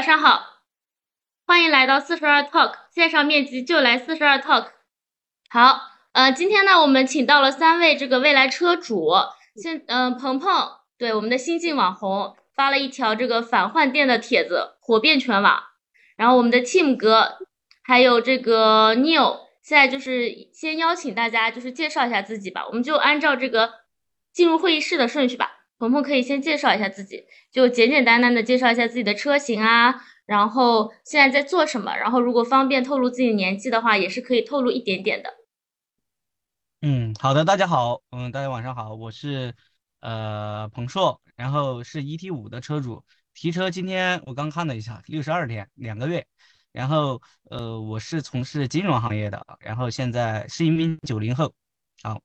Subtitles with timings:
[0.00, 0.62] 晚上好，
[1.46, 4.68] 欢迎来到四十二 Talk 线上面基就来四十二 Talk。
[5.50, 5.78] 好，
[6.12, 9.10] 呃，今天呢，我们请到了三位这个未来车主，
[9.62, 15.64] 现，嗯，鹏鹏，对，我们的新晋网红发了一条这个返换店的帖子，火遍全网。
[16.16, 17.36] 然后我们的 Tim 哥，
[17.82, 23.74] 还有这个 Neil，现在就是先邀请大家就是介绍一下自己吧，我们就按照这个
[24.32, 25.59] 进入会议室的顺序吧。
[25.80, 29.94] 鹏鹏可以先介绍一下自己，就简简单单的介绍一下自己的车型啊，
[30.26, 35.30] 然后现在在做什么，然后如果方便透露自己年纪的话，也是可以透露一点点的。
[36.82, 39.54] 嗯，好的，大家好，嗯，大家晚上好，我是
[40.00, 46.26] 呃彭硕，然后是 ET 五的车主，提车今天我刚看了一下，六十二天，两个月，
[46.72, 51.54] 然后呃我是从事金融行业的，然后现在是一名九零后，
[52.02, 52.20] 好，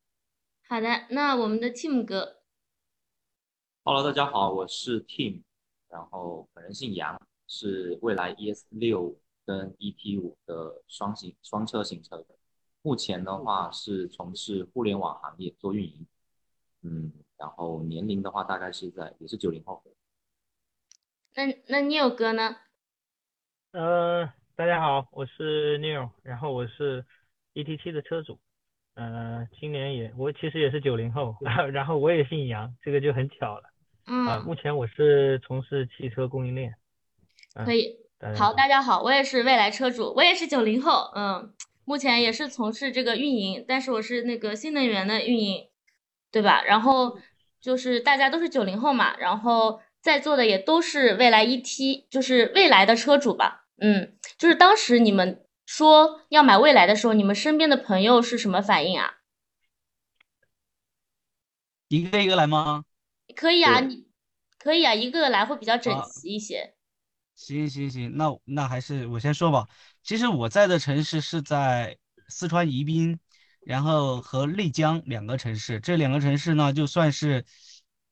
[0.68, 2.42] 好的，那我们的 Tim 哥。
[3.88, 5.44] Hello，大家好，我是 Tim，
[5.92, 12.36] 然后本人姓杨，是蔚来 ES 六跟 ET 五的双型双车型车的。
[12.82, 16.08] 目前的话是从事互联网行业做运营，
[16.82, 19.84] 嗯，然后年龄的话大概是在也是九零后。
[21.36, 22.56] 那那 Neil 哥呢？
[23.70, 27.06] 呃，大家好，我是 Neil，然后我是
[27.54, 28.40] ET 七的车主。
[28.96, 31.38] 呃，今年也我其实也是九零后，
[31.72, 33.75] 然后我也姓杨，这个就很巧了。
[34.08, 36.76] 嗯，目前我是从事汽车供应链。
[37.66, 37.98] 可以，
[38.38, 41.54] 好，大家好，我也是未来车主，我也是九零后，嗯，
[41.86, 45.70] 目前也是从事这个运营，但是我是那个新能源的运营，
[46.32, 46.62] 对吧？
[46.64, 47.18] 然后
[47.60, 59.16] 就是大家都是九零后嘛，然后在座的也都是未来 ET，就是未来的车主吧，嗯，就是当时你们说要买未来的时候，你们身边的朋友是什么反应啊？
[61.88, 62.84] 一个一个来吗？
[63.34, 64.08] 可以啊，你
[64.60, 66.76] 可以啊，一个个来会比较整齐一些。
[67.36, 69.68] 行行行，那那还是我先说吧。
[70.04, 71.98] 其实我在的城市是在
[72.30, 73.20] 四川宜宾，
[73.60, 77.46] 然后和丽江两个城市，这两个城市呢就算是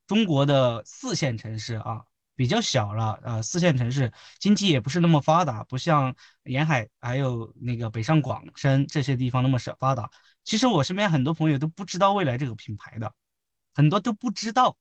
[0.06, 2.04] 中国的四线城市啊，
[2.36, 3.42] 比较小了呃。
[3.42, 10.10] 四线城市经济也不是那么发达，不像沿海还有那个北上广深这些地方那么少发达。
[10.44, 13.14] 其实我身边很多朋友都不知道未来这个品牌的，
[13.72, 14.76] 很多都不知道。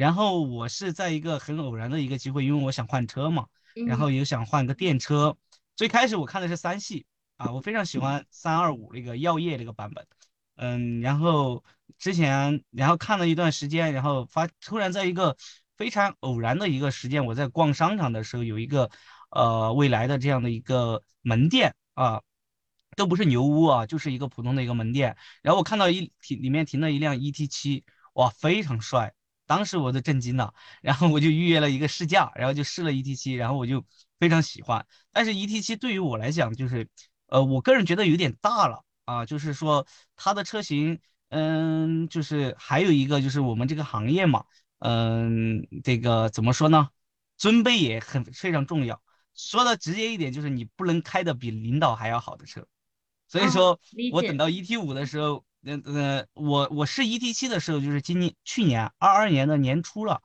[0.00, 3.48] 然后我是在一个很偶然的一个机会，因为我想换车嘛，
[3.86, 5.36] 然后也想换个电车。
[5.76, 7.04] 最开始我看的是三系
[7.36, 10.06] 啊，我非常喜欢三二五那个药业那个版本，
[10.56, 11.62] 嗯，然后
[11.98, 15.36] 之前然后看了一段时间，然后发突然在一个
[15.76, 18.90] 非常偶然的一个时间，我在逛商场的时候，有一个
[19.28, 22.22] 呃未来的这样的一个门店啊，
[22.96, 27.84] 都不是牛屋啊，就是一个普通的一个门店，然后我看到一停里面停了一辆 ET 七，
[28.14, 29.12] 哇，非常帅。
[29.50, 33.84] 当时我都震惊了，然后我就预约了一个试驾，然后就试了 E T 七，然后我就
[34.20, 34.86] 非常喜欢。
[35.10, 36.88] 但是 E T 七对于我来讲，就是
[37.26, 41.00] 呃，我个人觉得有点大了啊，就是说它的车型，
[41.30, 44.44] 嗯，就是还有一个就是我们这个行业嘛，
[44.78, 46.90] 嗯，这个怎么说呢？
[47.36, 49.02] 尊卑也很非常重要。
[49.34, 52.64] 说的直接一点，就是你不能开的比领导还要好的车。
[53.26, 53.80] 所以说
[54.12, 55.44] 我等到 E T 五的时候。
[55.62, 60.22] 嗯呃，我我试 E T 七的时候，就是今年去年二二年的年初了，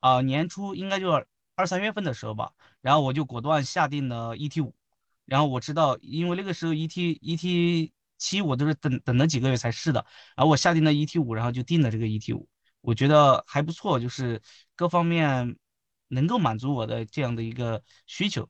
[0.00, 4.76] 啊年初应该就是二三月份的时候吧，然后我就果断下定了 E T 五，
[5.24, 10.06] 然后我知道，因为那个时候 E T E T 七我都是等等了几个月才试的，
[10.36, 12.48] 然后我下定了 E T 五，然后就定了这个 E T 五，
[12.80, 14.40] 我觉得还不错，就是
[14.76, 15.56] 各方面
[16.06, 18.48] 能够满足我的这样的一个需求，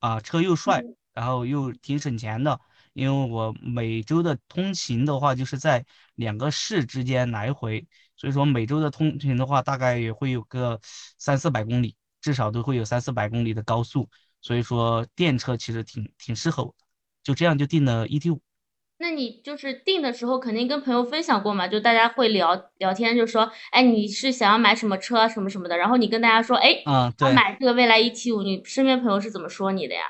[0.00, 0.82] 啊车又帅，
[1.12, 2.60] 然后又挺省钱的。
[2.94, 5.84] 因为我每周的通勤的话，就是在
[6.14, 10.80] 两个市之间来回，所以说每周的通勤的话，大概也会有个
[11.18, 14.08] 三四百公里，至少都会有三四百公里的高速，
[14.40, 16.84] 所以说电车其实挺挺适合我的，
[17.22, 18.40] 就这样就定了 ET 五。
[18.96, 21.66] 那你就是定的时候肯定跟朋友分享过嘛？
[21.66, 30.02] 就大家会聊聊天，就说，哎，你是想要买什么车什么什么的，然后你跟大家说，哎，嗯，对，买这个蔚来 ET 五，你身边朋友是怎么说你的呀？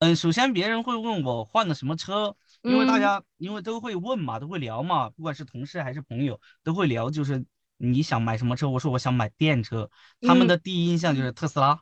[0.00, 7.46] 嗯，首先别人会问我换的什么车，因为大家因为都会问嘛，都会聊嘛，不管是同事还是朋友都会聊，就是
[7.78, 8.68] 你想买什么车？
[8.68, 11.80] 我说我想买电车，他们的第一印象就是特斯拉，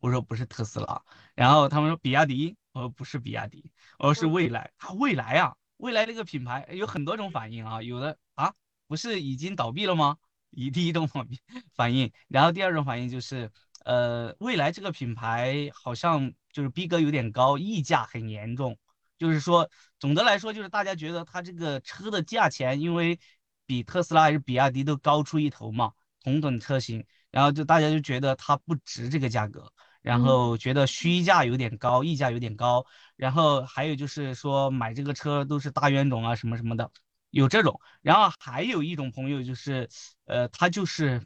[0.00, 1.02] 我说不是特斯拉，
[1.34, 8.52] 然后他们说比亚迪，我说不是比亚迪，我说是未来，他蔚来啊，未来这个品牌有很多种反应啊，有的啊
[8.86, 10.18] 不是已经倒闭了吗？
[10.50, 11.26] 以第一种反
[11.72, 13.50] 反应，然后第二种反应就是。
[13.84, 18.78] 呃，未来这个品牌好像就是逼格有点高，溢价很严重。
[19.18, 23.18] 就是说，总的来说，就是大家觉得它这个车的价钱，因为
[23.66, 29.72] 比特斯拉还是比亚迪都高出一头嘛，同等车型，然后就大家就觉得它不值这个价格。
[30.02, 32.84] 然后觉得虚价有点高，溢价有点高，
[33.14, 36.90] 然后还有就是说买这个车都是大冤种啊什么什么的，
[37.30, 37.80] 有这种。
[38.00, 39.88] 然后还有一种朋友就是，
[40.24, 41.24] 呃，他就是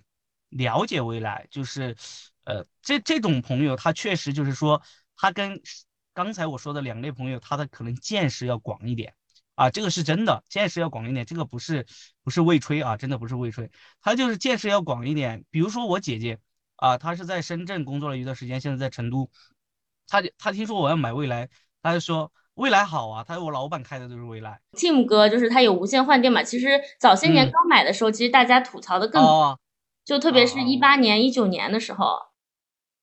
[0.50, 1.96] 了解未来，就是，
[2.44, 4.82] 呃，这这种朋友他确实就是说，
[5.16, 5.60] 他跟
[6.14, 9.14] 刚才我说的两类朋友，他的可能见识要广一点。
[9.54, 11.86] 啊，这个是真的，见识要广一点，这个不是
[12.22, 13.70] 不是魏吹啊，真的不是魏吹，
[14.02, 15.46] 他就是见识要广一点。
[15.50, 16.38] 比如说我姐姐
[16.76, 19.30] 啊，她是在深圳工作了一段时间，现在在成都，
[20.06, 21.48] 她她听说我要买蔚来，
[21.80, 24.60] 她就说蔚来好啊，她说我老板开的就是蔚来。
[24.72, 29.58] Tim 哥就是他有无线换电嘛，其实早些年刚买的时候，其实大家吐槽的更多，
[30.04, 32.18] 就特别是一八年、一九年的时候，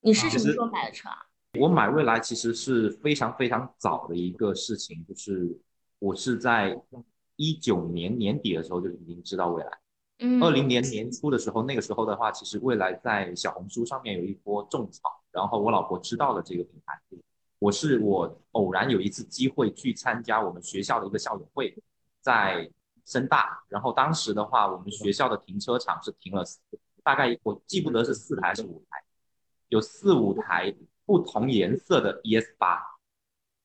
[0.02, 1.26] 你是什么时候买的车啊？
[1.60, 5.60] 我买蔚来其实是非常非常早的一个事情，就是。
[6.00, 6.78] 我是在
[7.38, 9.72] 一九年年底的时候就已经知道未来，
[10.20, 17.00] 嗯，二零年年初的时候，那个时候的话，其实未来在小红书上面有一波种草，然后我老婆知道了这个品牌，
[17.58, 21.74] 我是我偶然有一次机会去参加我们学校的一个校友会，
[22.20, 22.70] 在
[23.06, 26.44] 深大，然后当时的话，我们学校的停车场是停了
[27.02, 29.02] 大概我记不得是四台还是五台，
[29.70, 32.82] 有四五台不同颜色的 ES 八。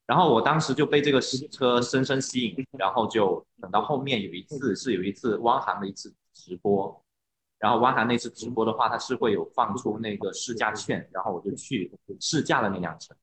[0.06, 7.04] 然后我当时就被这个车深深吸引，然后就等到后面有一次是有一次汪涵的一次直播，
[7.58, 13.14] 然后汪涵那次直播的话，他是会有放出那个试驾券，然后我就去试驾了那辆车。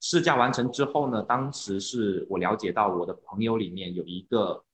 [0.00, 4.64] 试驾完成之后呢，当时是我了解到我的朋友里面有一个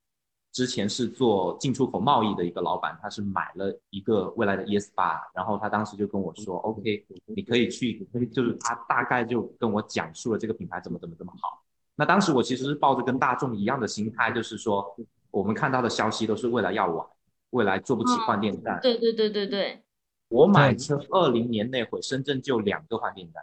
[0.52, 11.62] 之前是做进出口贸易的一个老板，他是买了一个未来的 ES 八，然后他当时就跟我说，OK，你可以去，就是他大概就跟我讲述了这个品牌怎么怎么怎么好。
[11.94, 14.96] 那当时我其实是抱着跟大众一样的心态，就是说
[15.30, 17.06] 我们看到的消息都是未来要晚，
[17.50, 18.78] 未来做不起换电站。
[18.80, 19.82] 对对对对对。
[20.28, 23.42] 我买车二零年那会，深圳就两个换电站，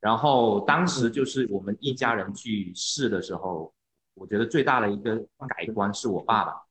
[0.00, 3.72] 然后当时就是我们一家人去试的时候，
[4.14, 5.16] 我觉得最大的一个
[5.48, 6.62] 改观是我爸爸。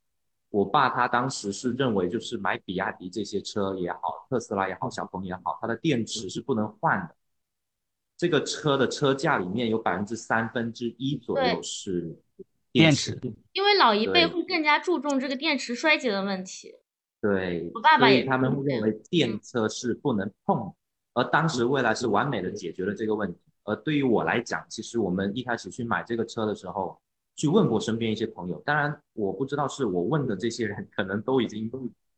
[0.49, 7.15] 我爸他当时是认为，就是买比亚迪这些车也好，特斯拉也好，小鹏也好，它的电池是不能换的。
[8.15, 12.15] 这个车的车价里面有百分之三分之一左右是
[12.71, 13.19] 电池，
[13.51, 16.75] 因为老一辈会更加注重这个电池衰竭的问题。
[17.19, 20.71] 对，我爸爸也他们认为电车是不能碰，
[21.15, 23.39] 而当时蔚来是完美的解决了这个问题。
[23.63, 27.01] 而对于我来讲，其实我们一开始去买这个车的时候，
[27.35, 31.71] 去问过身边一些朋友，当然我不知道是我问的这些人可能都已经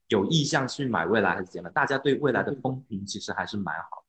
[0.10, 4.04] 有意向去买蔚来还是怎样，大家对蔚来的风评其实还是蛮好。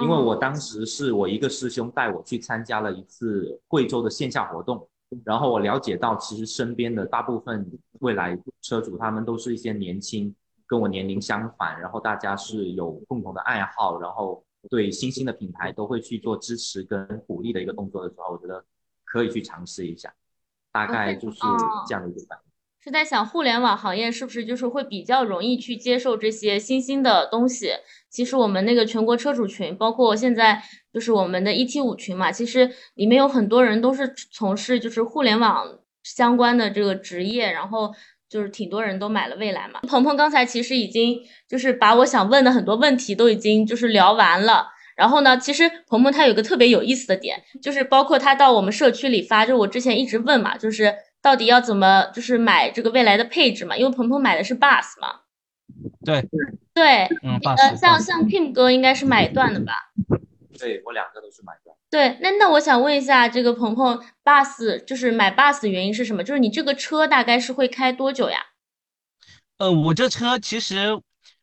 [0.00, 4.88] 因为我当时是我一个师兄带我去参加了一次贵州的线下活动，
[5.22, 10.34] 然后我了解到，其实身边的大部分未来车主，他们都是一些年轻，
[10.66, 18.64] 跟我年龄相反，然后大家是有共同的爱好，然后对新兴的品牌都会去做支持跟鼓励的一个动作的时候，我觉得
[19.04, 20.10] 可以去尝试一下，
[20.72, 21.38] 大概就是
[21.86, 22.52] 这样的一个反应。
[22.84, 27.74] 是在想互联网行业是不是就是会比较容易去接受这些新兴的东西？
[28.10, 30.60] 其实我们那个全国车主群，包括现在
[30.92, 37.94] 就是我们的 ET 五群嘛，其实里面有很多人都是从事就是互联网相关的这个职业，然后
[38.28, 39.78] 就是挺多人都买了蔚来嘛。
[39.86, 44.66] 鹏鹏刚才其实已经就是把我想问的很多问题都已经就是聊完了。
[44.96, 50.94] 然后呢，其实鹏鹏他有个特别有意思的点，就是包括他到我们社区里发，就我之前一直问嘛，就是。
[51.22, 53.76] 到底要怎么就是买这个未来的配置嘛？
[53.76, 55.20] 因为鹏鹏买的是 bus 嘛。
[56.04, 56.28] 对
[56.74, 59.72] 对，嗯，呃，像像 Kim 哥应该是买断的吧？
[60.58, 61.76] 对我两个都是买断。
[61.88, 66.24] 对，那那我想问一下，这个鹏鹏 bus 就是买 bus 的原因是什么？
[66.24, 68.38] 就是你这个车大概是会开多久呀？
[69.58, 71.00] 呃，我这车其实，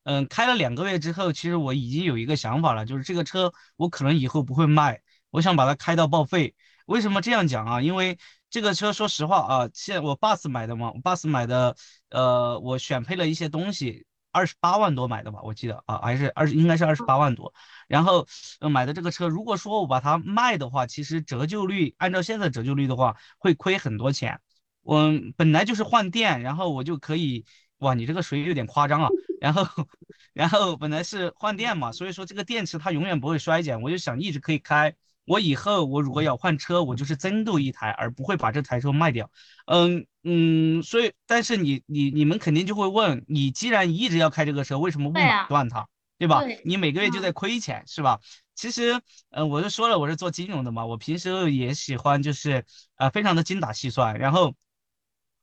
[0.09, 6.55] 嗯，开了两个月之后，其实我已经有一个想法了，就是这个车我可能以后不会卖，我想把它开到报废。
[6.87, 7.79] 为什么这样讲啊？
[7.79, 8.17] 因为
[8.49, 11.75] 这个车，说实话啊，现我 bus 买的嘛，bus 买的，
[12.09, 17.53] 呃，我选配了一些东西，二十八万多买的吧，我记得啊，还是二十，应该是二十八万多。
[17.87, 18.25] 然后
[18.61, 24.41] 呃买的这个车，如果说我把它卖的话，其实折旧率，按照现在折旧率的话，会亏很多钱。
[24.81, 27.45] 我本来就是换电，然后我就可以，
[27.79, 29.09] 哇，你这个水有点夸张啊。
[29.41, 29.65] 然后，
[30.33, 34.95] 然后本来是换电嘛，所以说这个电池它永远不会衰减，我就想一直可以开。
[35.25, 39.29] 我以后我如果要换车，我就是增购一台，而不会把这台车卖掉。
[39.65, 45.87] 嗯嗯，所以但是你你你们肯定就会问，你既然一直要开这个车，为什么不买断它？
[46.17, 46.41] 对吧？
[46.65, 48.19] 你每个月就在亏钱，是吧？
[48.53, 54.19] 其实，嗯，我就说了，我是做金融的嘛，我平时也喜欢就是啊，非常的精打细算。
[54.19, 54.53] 然后，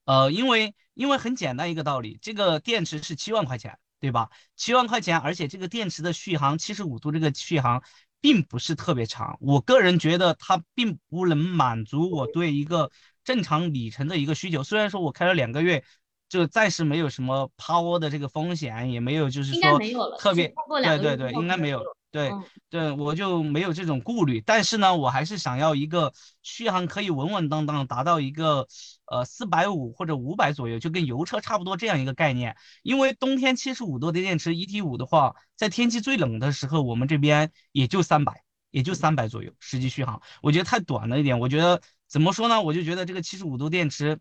[0.07, 3.79] 呃，因为因为很简单一个道理，这个电池是七万块钱。
[3.99, 4.29] 对吧？
[4.57, 7.83] 七万块钱，而且这个电池的续航七十五度，这个续航
[8.21, 9.39] 并不是特别长。
[9.41, 12.91] 我个人觉得它并不能满足我对一个
[13.25, 14.63] 正常里程的一个需求。
[14.63, 15.83] 虽然说我开了两个月，
[16.29, 19.79] 就暂时没有什么趴窝的这个风险，也没有就是说
[20.19, 21.83] 特别对对对，应该没有。
[22.17, 22.33] 对
[22.71, 28.67] 对，我就没有这种顾虑，但是呢，我还是想要一个续航可以稳稳当当达到一个
[29.05, 32.57] 呃四百五或者五百左右，就跟油车差不多这样一个概念。
[32.83, 41.39] 因为冬天七十五度的电池 ET 五的话，在天气最冷的时候，我们这边也就三百，也就三百左右实际续航，我觉得太短了一点。
[41.39, 42.63] 我觉得怎么说呢？
[42.63, 44.19] 我就觉得这个七十五度电池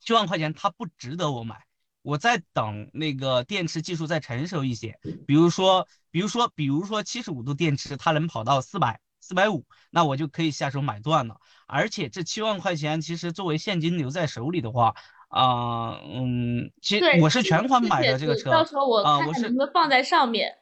[0.00, 1.65] 七万块钱它不值得我买。
[2.06, 4.96] 我在等那个电池技术再成熟一些，
[5.26, 11.40] 比如说，比如说，比如说七十五度电池它能跑到四百、四百五，那我就可以下手买断了。
[11.66, 14.94] 而且这七万块钱其实作为现金留在手里的话，
[15.26, 20.58] 啊，嗯，其实我是全款买的这个车，到时候我看看能不能放在上面。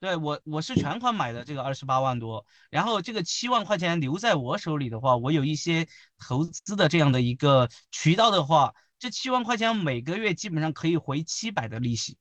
[0.00, 5.86] 对我，我是全款买的这个二十八万多，然后这个七万块钱留在我手里的话，我有一些
[6.18, 8.72] 投资的这样的一个渠道的话。
[9.04, 12.16] 这七万块钱每个月基本上可以回七百的利息，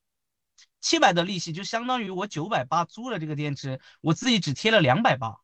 [0.81, 5.37] 七百的利息就相当于我九百八租了这个电池，我自己只贴了两百八，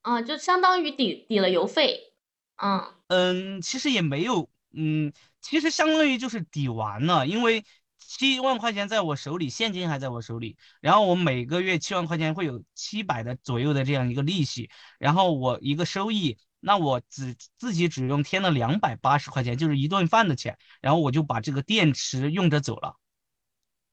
[0.00, 2.14] 啊，就相当于抵抵了油费，
[2.56, 7.66] 嗯嗯，其实也没有，嗯，其实相当于就是抵完了，因为
[7.98, 16.38] 七万块钱在我手里，现金还在我手里，然后我每个月七万块钱会有七百的左右的这样一个利息，然后我一个收益。
[16.66, 22.96] 那我只自己只用添了两百八十块钱，就是一顿饭的钱，然后我就把这个电池用着走了，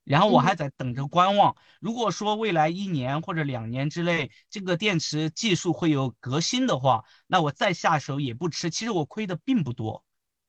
[0.06, 1.58] 然后我还在等着观望。
[1.82, 8.70] 如果说未来一年或者两年之内，这个电池技术会有革新的话，那我再下手也不迟。
[8.70, 10.06] 其实我亏的并不多，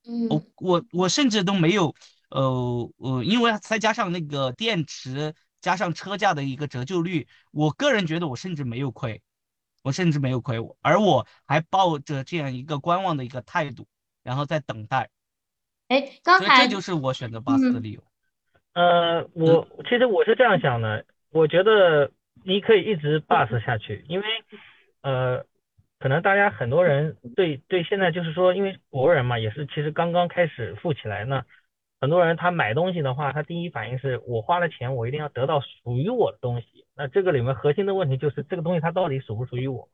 [0.07, 1.93] 嗯，我我我甚至都没有，
[2.31, 9.21] 呃呃，因为再加上那个电池加上车价的一个折旧率，我个人觉得我甚至没有亏。
[9.83, 13.87] 我甚至没有亏我，而我还抱着这样一个观望的一个态度，
[14.23, 15.11] 然后在等待。
[15.89, 18.03] 哎，刚才这就是我选择巴斯的理由。
[18.75, 22.11] 呃，我其实我是这样想的，我觉得
[22.45, 24.27] 你可以一直 bus 下去，因为
[25.03, 25.45] 呃，
[25.99, 31.43] 可能大家很多人对对现在就是说，因为国人嘛，也是其实刚刚开始富起来呢。
[32.01, 36.67] 很多人他买东西的话，他第一反应是我花了钱，我一定要得到属于我的东西。
[36.97, 39.89] 那这个里面核心的问题就是这个东西它到底属不属于我？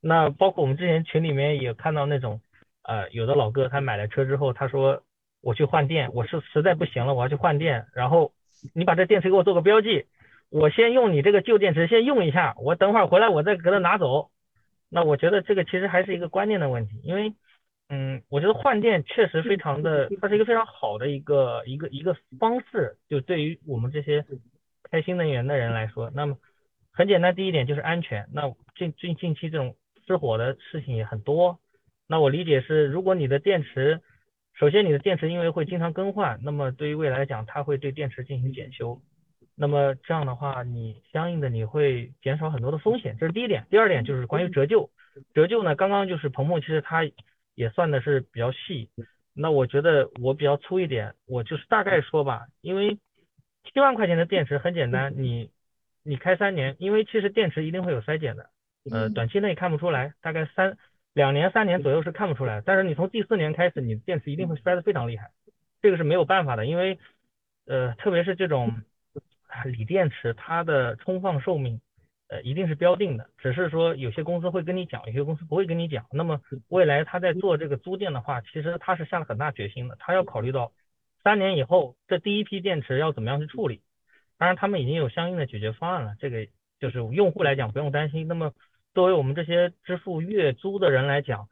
[0.00, 2.40] 那包括我们之前群里面也看到那种，
[2.82, 5.02] 呃，有的老哥他买了车之后，他说
[5.40, 7.86] 我去换电，我是实在不行了，我要去换电。
[7.94, 8.32] 然后
[8.74, 10.06] 你把这电池给我做个标记，
[10.50, 14.30] 我先用你这个旧电池先用一下，我等会儿回来我再给他拿走。
[14.88, 17.34] 那我觉得这个其实还是一个观念的问题，因为。
[17.90, 22.98] 嗯，我觉得换电确实非常的，它是一个非常好的一个一个一个方式。
[23.08, 24.22] 就对于我们这些
[24.90, 26.36] 开新能源的人来说，那么
[26.92, 28.28] 很简单，第一点就是安全。
[28.32, 29.76] 那近近近期这种
[30.06, 31.58] 失火的事情也很多。
[32.06, 34.00] 那我理解是，如果你的电池，
[34.54, 39.00] 首先你的电池因为会经常更换，那么对于未来讲，它会对电池进行检修。
[39.54, 43.66] 那么这样的话，你相应的你会减少很多的风险，这是第一点。
[43.70, 44.90] 第二点就是关于折旧，
[45.34, 47.02] 折旧呢，刚刚就是鹏鹏其实他。
[47.54, 48.88] 也算的是比较细，
[49.34, 52.96] 那我觉得我比较粗一点，我就是大概说吧，因为
[53.72, 55.50] 七万块钱的电池很简单，你
[56.02, 58.50] 你开三年，因为其实电池一定会有衰减的，
[58.90, 60.76] 呃，短期内看不出来，大概三
[61.14, 65.30] 两年三年左右是看不出来，但是你从第四年开始，你电池一定会衰的非常厉害，
[65.82, 66.98] 这个是没有办法的，因为
[67.66, 68.82] 呃，特别是这种
[69.64, 71.80] 锂电池，它的充放寿命。
[72.30, 76.04] 呃，一定是标定的，只是说有些公司会跟你讲，有些公司不会跟你讲。
[76.12, 80.70] 那么未来他在做这个租电的话，其实他是下了很大决心的，他要考虑到
[81.22, 83.82] 三年以后这第一批电池要怎么样去处理。
[84.38, 86.46] 当然，他们已经有相应的解决方案了，这个
[86.78, 88.28] 就是用户来讲不用担心。
[88.28, 88.52] 那么
[88.94, 91.48] 作为我们这些支付月租的人来讲，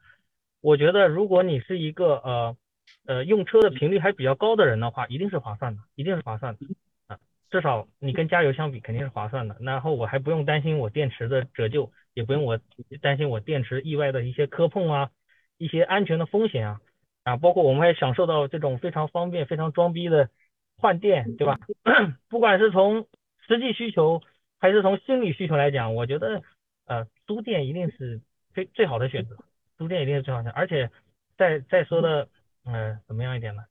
[0.61, 2.57] 我觉得如果你是一个呃
[3.05, 6.65] 呃用车的频率还比较高的人的话，一定是划算的，一定是划算的
[7.07, 7.19] 啊。
[7.51, 12.57] 至少你跟加油相比肯定是划算的，然后我还不用担心我电池的折旧，也不用我
[13.01, 15.11] 担心我电池意外的一些磕碰啊，
[15.57, 16.81] 一些安全的风险啊，
[17.27, 20.29] 啊，包括我们还享受到这种非常方便、非常装逼的
[20.77, 21.59] 换电，对吧？
[22.29, 23.05] 不管是从
[23.45, 24.21] 实际需求
[24.59, 26.41] 还是从心理需求来讲，我觉得
[26.85, 28.21] 呃租电一定是
[28.53, 29.35] 最最好的选择，
[29.77, 30.89] 租电一定是最好的，而且
[31.35, 32.29] 再再说的
[32.65, 33.63] 嗯怎么样一点呢？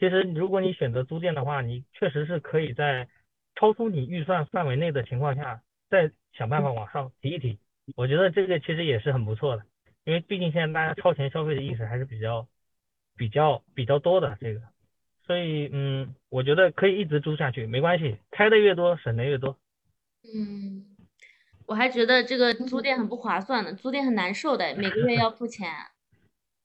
[0.00, 3.08] 其实，如果你选择租店的话，你确实是可以在
[3.54, 7.58] 超出你预算范围内的情况下，再想办法往上提一提。
[7.96, 9.62] 我觉得这个其实也是很不错的，
[10.04, 12.46] 因为毕竟现在大家超前消费的意识还是比较、
[13.18, 14.62] 比较、比较多的这个，
[15.26, 19.58] 所以嗯，我觉得可以一直租下去，没关系，开的越多省的越多。
[20.34, 20.86] 嗯，
[21.66, 25.68] 我还觉得这个租店很不划算呢，租店很难受的，每个月要付钱。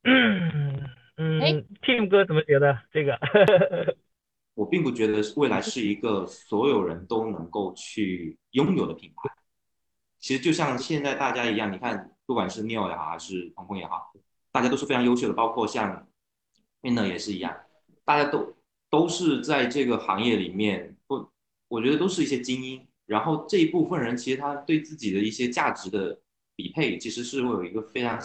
[0.03, 0.79] 嗯
[1.15, 3.17] 哎嗯，Tim 哥怎么觉得这个？
[4.55, 9.29] 我并不觉得未来是一个所有人都能够去拥有的品牌。
[10.19, 14.13] 其实就像现在大家一样，你看，不管是 Neil 也好，还是鹏鹏也好，
[14.51, 16.07] 大家都是非常优秀的，包括像
[16.83, 17.57] Winner 也是一样，
[18.05, 18.55] 大家都
[18.89, 21.27] 都是在这个行业里面，不，
[21.67, 22.85] 我觉得都是一些精英。
[23.05, 26.19] 然后这一部分人，其实他对自己的一些价值的
[26.55, 28.19] 匹配，其实是会有一个非常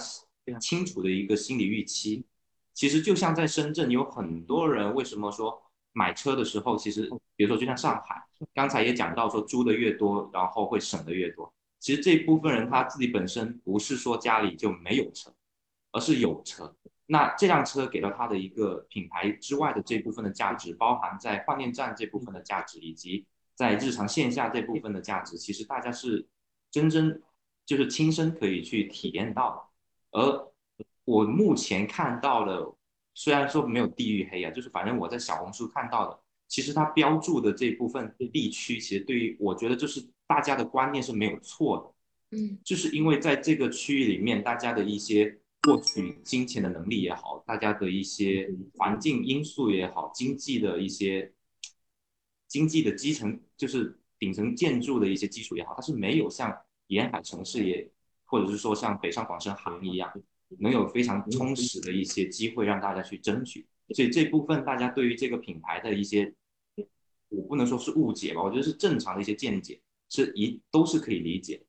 [0.44, 2.24] 非常清楚的一个心理预期。
[2.74, 5.60] 其实就像在深圳，有很多人为什么说
[5.92, 8.22] 买车的时候，其实比如说就像上海，
[8.54, 11.52] 刚才也讲到说租的越多，然后会省的越多。
[11.80, 15.32] 其实这部分人他自己本身不是说家里就没有车，
[15.90, 16.74] 而是有车。
[17.10, 26.28] 那这辆车给到它的一个品牌之外的这部分的价值，包含在换电站这部分的价值，以及在日常线下这部分的价值，其实大家是
[26.70, 27.18] 真正
[27.64, 29.56] 就是亲身可以去体验到
[30.12, 30.20] 的。
[30.20, 30.52] 而
[31.06, 32.74] 我目前看到的，
[33.14, 42.38] 虽然说没有地域黑啊，就是反正我在小红书看到的，其实它标注的这部分地区，其实对于我觉得就是大家的观念是没有错的。
[42.38, 45.38] 嗯就是因为在这个区域里面，大家的一些
[45.68, 51.30] 获取金钱的能力也好，大家的一些环境因素也好，经济的一些
[52.46, 56.56] 经济的基层，就是顶层建筑的一些基础也好，它是没有像
[56.86, 57.90] 沿海城市也，
[58.24, 60.10] 或者是说像北上广深杭一样，
[60.58, 63.66] 能有非常充实的一些机会让大家去争取。
[63.94, 66.34] 所以这部分大家对于这个品牌的一些，
[67.28, 71.62] 我不能说是误解吧，我觉得是正常的一些见解，是一都是可以理解。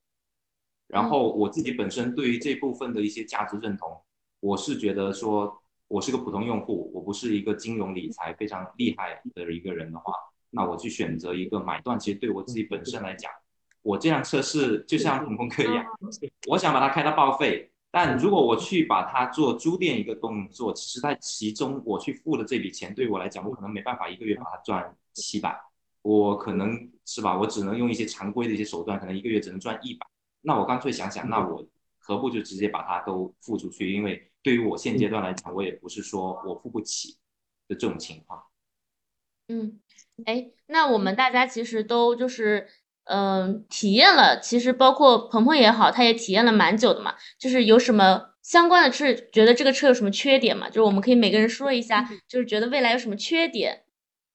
[0.89, 3.95] 然后我自己本身对于这部分的一些价值认同，
[4.39, 5.55] 我是觉得说，
[5.87, 10.11] 我是个普通用户，我不是一个金融理财非常厉害的一个人的话，
[10.49, 13.31] 那我去选择一个买断，其实对我自己本身来讲，
[13.83, 15.85] 我这辆车是就像鹏鹏哥一样，
[16.49, 25.55] 我想把它开到报废，但如果我去把它做租赁一个动作，其实在其中我去付的这笔钱，对我来讲，我可能没办法一个月把它赚七百，
[26.01, 30.07] 我可能是吧，我只能用一些常规的一些手段，可能一个月只能赚一百。
[30.41, 31.65] 那我干脆想想，那我
[31.97, 33.91] 何不就直接把它都付出去？
[33.93, 37.17] 因为对于我现阶段来讲，我也不是说我付不起
[37.67, 38.43] 的这种情况。
[39.47, 39.79] 嗯，
[40.25, 42.67] 哎，那我们大家其实都就是，
[43.05, 47.15] 嗯、体验了，其实包括鹏鹏也好，他也体验了蛮久的嘛。
[47.37, 50.67] 就是有什么相关的是觉得这个车有什么缺点嘛？
[50.67, 53.83] 就是我们可以每个人说一下，就是觉得未来有什么缺点。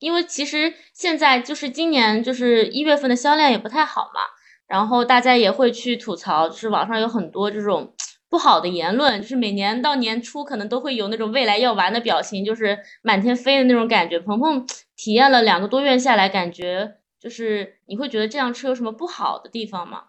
[0.00, 4.20] 因为其实现在就是今年就是一月份的销量也不太好嘛，
[4.66, 7.94] 然后大家也会去吐槽，就是网上有很多这种
[8.28, 14.18] 不好的言论，就是每年到年初可能都会有那种未来要完的表情，就是满天飞的那种感觉。
[14.18, 20.04] 鹏鹏体验了两个多月下来，感觉就是你会觉得这辆车有什么不好的地方吗？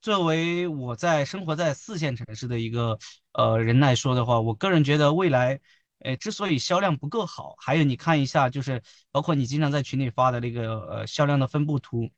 [0.00, 2.98] 作为我在生活在四线城市的一个
[3.32, 5.60] 呃人来说的话，我个人觉得未来，
[6.00, 12.10] 呃，之所以销量不够好，还有你看一下，就是包括你经常在群里发的那个呃销量的分布图，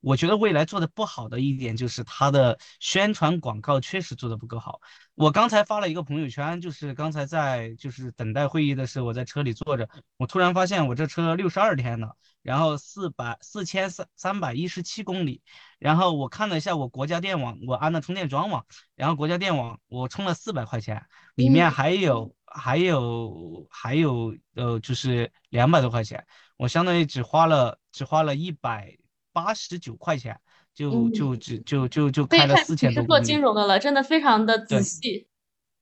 [0.00, 4.80] 我觉得未来做的不好的一点就是它的宣传广告确实做的不够好。
[5.14, 15.42] 我刚才发了一个朋友圈，就是刚才在就是等待会议的时候，我在车里坐着，我突然发现我这车六十二天了，然后四百四千三三百一十七公里。
[15.80, 18.62] 然后我看了一下我国家电网，我安的充电桩嘛，
[18.94, 26.24] 然后国家电网我充了四百块钱，里面还有还有还有呃就是两百多块钱，
[26.56, 28.97] 我相当于只花了只花了一百
[29.44, 30.40] 八十九块钱，
[30.74, 33.24] 就嗯就只就就就开了四千多公里。
[33.24, 35.28] 金融的了，真的非常的仔细，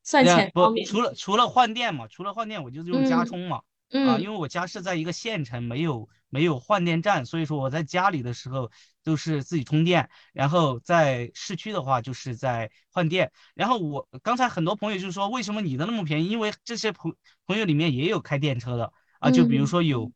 [0.03, 0.87] 算钱方面。
[0.87, 3.57] 除了除了换电嘛，除了换电我就是用加嗯充嘛。
[3.57, 8.71] 啊，嗯因为我家是在一个县城，没有没有换电站，所以说我在家里的时候
[9.05, 13.31] 都是自己充电，然后在市区的话就是在换电。
[13.55, 16.29] 然后我刚才很多朋友就说，为什么你的那么便宜？
[16.29, 17.14] 因为这些朋
[17.47, 20.12] 朋友里面也有开电车的啊，就比如嗯说有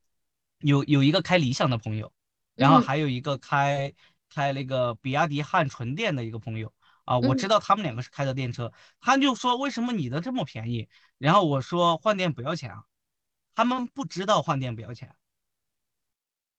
[0.59, 2.13] 有有一个开理想的朋友，
[2.61, 3.95] 然后嗯还有一个开
[4.29, 6.73] 开那个比亚迪汉纯电的一个朋友。
[7.07, 10.89] 啊，我知嗯道他们两个是开的电车，他就说为什么你的这么便宜？
[11.19, 12.85] 然后我说换电不要钱啊，
[13.55, 15.17] 他们不知道换电不要钱，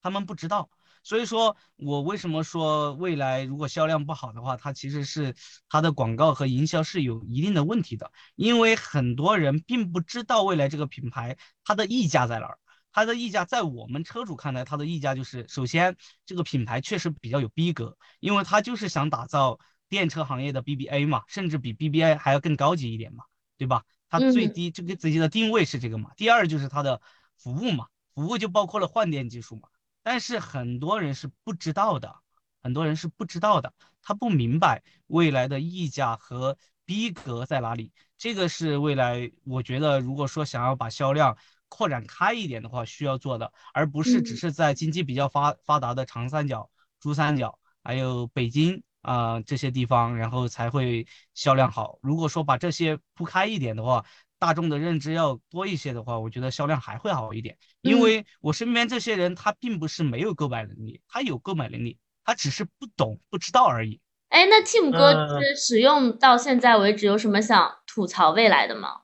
[0.02, 0.70] 他们不知道，
[1.04, 5.36] 所以说我为什么说未来如果销量不好的话，它其实是
[5.70, 12.60] 它的广告和营销是有一定的问题的，因为很多人并不知道未来这个品牌它的溢价在哪儿。
[12.92, 23.24] 它的溢价在我们车主看来，它的溢价就是首先这个品牌确实比较有逼格，因为它就是想打造电车行业的 BBA 嘛，甚至比 BBA 还要更高级一点嘛，
[23.58, 23.84] 对吧？
[24.10, 26.12] 它最嗯低这个自己的定位是这个嘛。
[26.18, 27.02] 第二就是它的
[27.38, 29.70] 服务嘛，服务就包括了换电技术嘛。
[30.04, 32.16] 但是很多人是不知道的，
[32.62, 37.94] 很多人是不知道的，他不明白未来的溢价和逼格在哪里。
[38.18, 41.38] 这个是未来我觉得，如果说想要把销量
[41.72, 51.98] 扩展开一点的话，需要做的，而不是只是在经济比较发发达的长三角、珠三角，还有北京啊、这些地方，然后才会销量好。
[52.02, 54.04] 如果说把这些铺开一点的话，
[54.38, 57.58] 大众的认知要多一些的话，我觉得销量还会好一点。
[57.82, 64.02] 因为我身边这些人，他并不是没有购买能力，他有购买能力，他只是不懂、不知道而已。
[64.30, 69.02] 哎，那 Tim 哥使用到现在为止，有什么想吐槽未来的吗？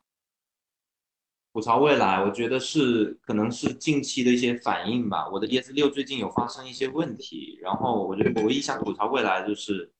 [1.58, 5.28] 吐槽未来，我觉得是可能是近期的一些反应吧。
[5.28, 9.91] 我的 ES 六最近有发生一些问题，然后我觉得我唯一想吐槽未来就是，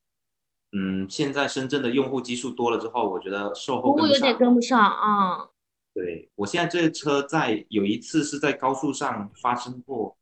[0.74, 4.38] 嗯，现在深圳的用户基数多了之后，我觉得售后服务有点跟不上。
[4.38, 5.50] 跟不上啊。
[5.96, 10.16] 对，我现在这个车在有一次是在高速上发生过，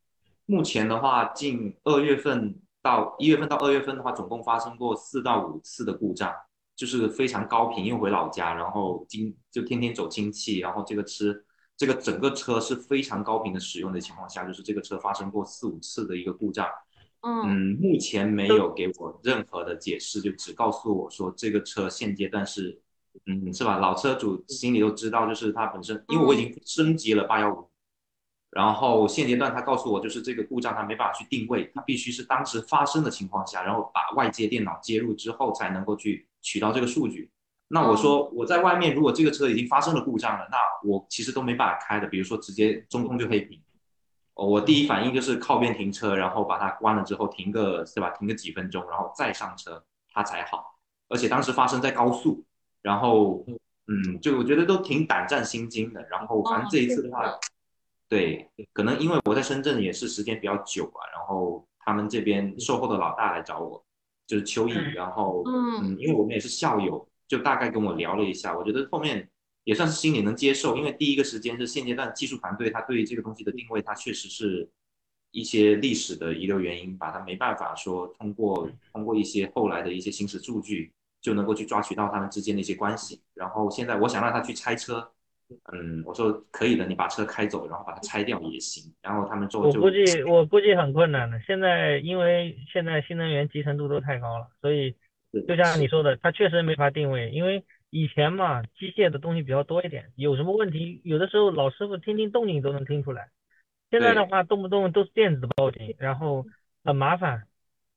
[0.45, 6.34] 目前的话，近二月份到一月份到二月份的话，总共发生过四到五次的故障，
[6.76, 11.36] 就是非常高频，因为回老家，然后经就天天走亲戚，然后这个车
[11.78, 16.68] 这个整个车是非常高频的使用的情况下，就是这个车发生过四五次的一个故障。
[17.22, 22.80] 嗯嗯，目前没有给我任何的解释，就只告诉我说这个车现阶段是，
[23.26, 23.80] 嗯，是吧？
[23.80, 27.68] 老车主心里都知道，就是它本身，因为我已经升级了八幺五，
[28.52, 37.31] 然后现阶段他告诉我，就是这个故障他没办法去定位，他必须是当时发生的情况下，然后把外接电脑接入之后才能够去取到这个数据。
[37.67, 43.60] 那我说我在外面，如果这个车已经发生了故障了，那我其实都没办法开的，比如说直接中控就黑屏。
[44.36, 48.12] 哦，我第一反应就是靠边停车，然后把它关了之后停个对吧？
[48.12, 50.77] 停个几分钟，然后再上车，它才好。
[51.10, 52.45] 而且当时发生在高速，
[52.84, 53.43] 然后
[53.88, 56.05] 嗯，就我觉得都挺胆战心惊的。
[56.10, 57.39] 然后反正这一次的话，哦
[58.08, 63.84] 对，可能因为我在深圳也是时间比较久啊，然后他们这边售后的老大来找我，
[64.28, 65.76] 就是秋意，然后嗯。
[65.82, 69.30] 嗯，因为我们也是校友，就大概跟我聊了一下，我觉得后面
[69.66, 74.70] 也算是心里能接受，因为第一个时间是现阶段技术团队他对于这个东西的定位，它确实是
[75.32, 83.22] 一些历史的遗留原因吧，他没办法说通过通过一些后来的一些行驶数据就能够去抓取到他们之间的一些关系。
[83.34, 85.12] 然后现在我想让他去拆车，
[85.73, 88.91] 嗯，我说可以的，你把车开走，然后把它拆掉也行。
[89.01, 91.39] 然后他们做我估计我估计很困难的。
[91.41, 94.95] 现在因为现在新能源集成度都太高了，所以
[95.31, 97.29] 是就像你说的，它确实没法定位。
[97.29, 103.29] 因为以前嘛，机械的东西比较多一点，有什么问题，有的时候老师傅听听动静都能听出来。
[103.91, 106.43] 现在的话，动不动都是电子报警，然后
[106.84, 107.43] 很麻烦。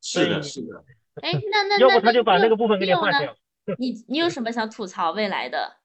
[0.02, 0.84] 是的，是的。
[1.22, 3.36] 哎，那 那要那不他就把那个部分给你你有呢划掉。
[3.78, 5.77] 你你有什么想吐槽未来的？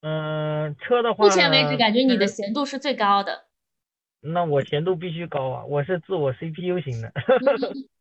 [0.00, 3.46] 嗯，车的话，目前为止，感觉你的咸度是最高的。
[4.20, 7.12] 那我咸度必须高啊，我是自我 CPU 型的。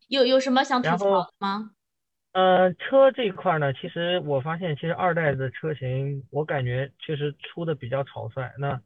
[0.07, 1.71] 有有什么想吐槽的吗？
[2.33, 8.53] 呃，车这一块呢，其实我发现，其实二代的车型，我感觉确实出的比较草率。
[8.59, 8.79] 那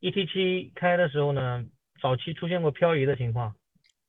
[0.00, 1.64] E T 七开的时候呢，
[2.02, 3.54] 早期出现过漂移的情况，呃，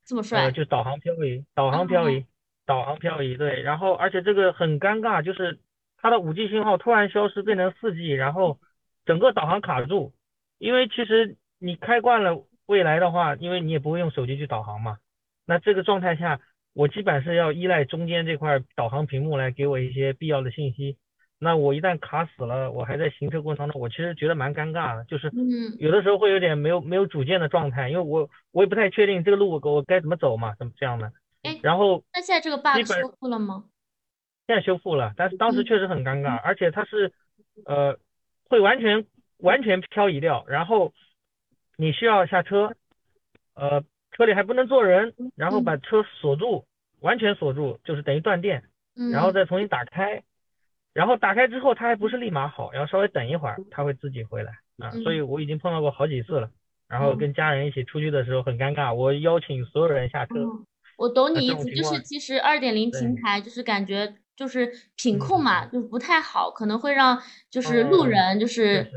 [0.04, 0.50] 这么帅？
[0.50, 2.26] 就导航漂移，导航漂移，
[2.66, 3.62] 导航漂移，对。
[3.62, 5.60] 然后，而且这个很尴尬，就是
[6.02, 8.58] 它的 5G 信号突然消失，变成 4G，然后
[9.06, 10.12] 整个导航卡住。
[10.58, 14.98] 因为其实你开惯了未来的话，因为你也不会用手机去导航嘛，
[15.46, 16.40] 那这个状态下，
[16.74, 20.98] 我基本是要依赖中间这块导航屏幕来给我一些必要的信息。
[21.38, 31.12] 那我一旦卡死了，我还在行车过程当中，我其实觉得蛮尴尬的，就是嗯有的时候会有点没有没有主见的状态，因为我我也不太确定这个路我我该怎么走嘛，怎么这样的
[31.42, 31.58] 哎。
[31.62, 33.64] 然后那现在这个 bug 修复了吗？
[34.52, 35.64] 现在修复了，但是当时嗯。
[35.64, 37.10] 确实很尴尬，而且它是
[37.64, 37.96] 呃
[38.50, 39.06] 会完全
[39.38, 40.92] 完全漂移掉，然后
[41.78, 42.74] 你需要下车，
[43.54, 46.66] 呃车里还不能坐人，然后把车锁住，
[47.00, 50.22] 完全锁住，就是等于断电，嗯，然后再重新打开，
[50.92, 55.02] 然后打开之后它还不是立马好，要稍微等一会儿，它会自己回来啊，嗯。
[55.02, 56.50] 所以我已经碰到过好几次了。
[56.88, 57.16] 然后嗯。
[57.16, 60.66] 跟家人一起出去的时候很尴尬，我邀请所有人下车，嗯，
[60.98, 67.18] 我懂你意思，就是其实二点零平台就是感觉就是品嗯控嘛，就不太好，可能会让
[67.50, 68.90] 就是路嗯人就是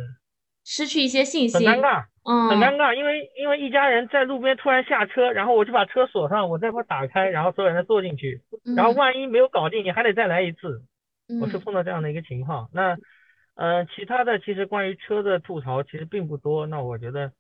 [0.64, 1.70] 失去一些信心。
[1.70, 2.06] 很尴尬。
[2.28, 8.42] 嗯，很尴尬，因为因为一家人在路边突然下车，然后我就把车锁上，我再把它打开，然后所有人再坐进去，
[8.76, 10.82] 然后嗯万一没有搞定，你还得再来一次。
[11.40, 12.68] 我是嗯碰到这样的一个情况。
[12.74, 12.98] 那
[13.54, 16.66] 呃，其他的其实关于车的吐槽其实并不多。
[16.66, 17.32] 那我觉得，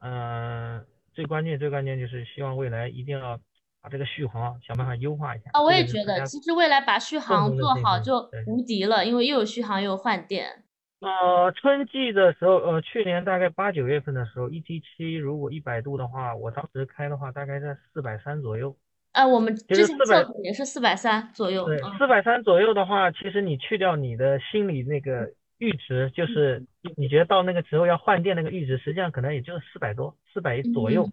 [0.00, 3.40] 呃，最关键最关键就是希望未来一定要
[3.84, 5.50] 把这个续航想办法优化一下。
[5.52, 10.64] 啊，我也觉得，其实未来把续航做好就无敌了，因为又有续航又有换电。
[11.00, 18.74] 呃，春季的时候，呃，去年大概八九月份的时候，ET 七如果一百度的话，我当时开的话大概在四百三左右。
[19.12, 21.68] 呃，我们之前400测也是四百三左右，
[21.98, 26.64] 四百三左右的话，其实你去掉你的心理那个阈值，就是
[26.96, 31.10] 你觉得到那个时候要换电那个阈值，实际上可能也就是四百多、四百左右。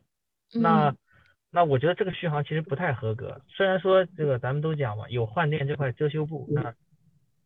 [0.53, 0.95] 那
[1.65, 3.41] 我觉得这个续航其实不太合格。
[3.49, 6.73] 虽然说这个咱们都讲嘛，有换电这块遮羞布，那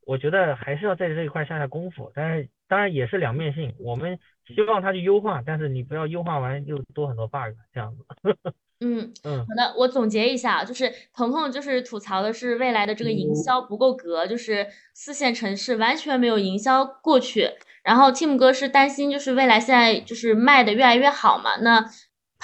[0.05, 2.11] 我觉得还是要在这一块下下功夫。
[2.13, 8.05] 但是当然也是两面性，我们希望它去优化，但是你不要优化完又多很多 bug 这样子。
[8.81, 17.49] 嗯，嗯好的，我总结一下，就是鹏鹏就是吐槽的是未来的这个营销不够格，就是四线城市完全没有营销过去。
[17.83, 21.85] 然后 Tim 哥是担心就是未来现在就是卖的越来越好嘛，那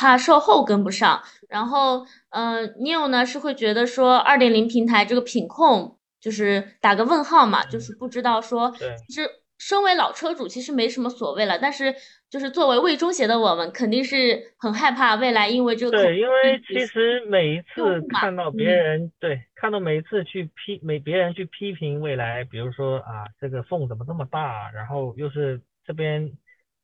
[0.01, 1.21] 怕售后跟不上。
[1.47, 11.93] 然后，嗯、呃、，Neil 呢是会觉得说二点零平台这个品控就是打个问号嘛，就是不知道说对其实身为老车主其实没什么所谓了，但是
[12.31, 26.31] 就是作为魏忠贤的我们肯定是很害怕未来因为这个对，因为其实每一 次看到别人对看到每一次去批每别人去批评未来，比如说啊这个缝怎么这么大，然后又是这边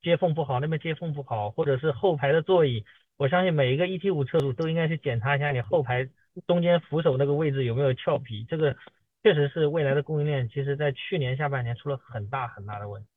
[0.03, 2.86] 接缝不好，那边接缝不好，或者是后排的座椅，
[3.17, 6.08] 我相信每一个 ET 五车主都应该去检查一下你后排
[6.45, 8.75] 中间扶手那个位置有没有翘皮，这个
[9.23, 13.08] 确实是未来的供应链，其实在去年下半年出了很大很大的问题。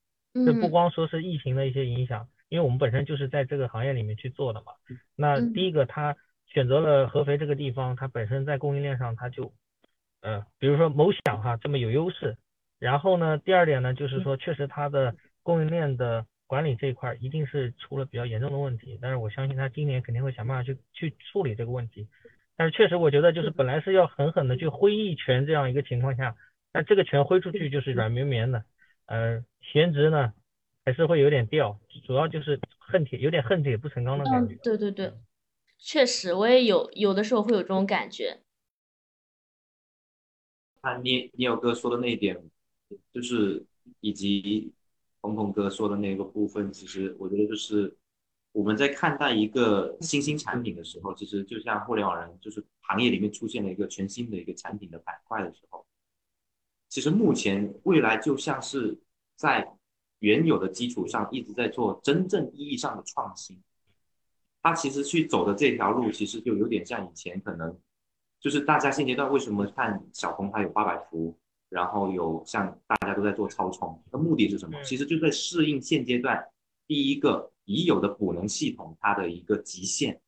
[0.45, 4.71] 这不嗯光说是疫情的一些影响，因为我们本身就是在这个行业里面去做的嘛。
[5.15, 6.15] 那嗯第一个，他
[6.47, 9.53] 选择了合肥这个地方，它本身在供应链上它就，
[10.21, 12.37] 呃，比如说某享哈这么有优势。
[12.79, 22.09] 然后呢，第二点呢，就是说确实它的供应链的管理这一块儿一定是出了比较严重的问题，但是我相信他今年肯定会想办法去去处理这个问题。
[22.57, 26.35] 但是确实，我觉得就是本来是要狠狠的去挥一拳这样一个情况下，
[26.73, 28.65] 那这个拳挥出去就是软绵绵的。
[29.05, 30.33] 呃，闲职呢
[30.83, 34.59] 还是会有点掉，主要就是恨铁，有点恨铁不成钢的感觉嗯，。
[34.61, 35.13] 对对对，
[35.77, 38.41] 确实我也有有的时候会有这种感觉。
[40.81, 42.37] 啊聂聂友哥说的那一点，
[43.13, 43.65] 就是
[44.01, 44.73] 以及
[45.21, 47.95] 鹏鹏哥说的那个部分，其实我觉得就是
[48.51, 55.85] 我们在看待一个新兴产品的时候，其实就像互联网人，就是行业里面出现了一个全新的一个产品的板块的时候，
[56.89, 58.99] 其实目前未来就像是
[59.35, 59.71] 在
[60.19, 63.61] 原有的基础上一直在做真正意义上的创新。
[64.63, 67.79] 他其实去走的这条路，其实就有点像以前可能。
[68.39, 71.37] 就是大家现阶段为什么看小鹏它有八百伏，
[71.71, 74.77] 然后有像大家都在做超充，那目的是什么？
[74.77, 76.45] 嗯其实就在适应现阶段
[76.85, 80.19] 第一个已有的补能系统它的一个极限，